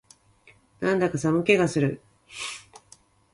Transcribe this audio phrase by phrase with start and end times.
[0.79, 2.01] なんだか寒気がする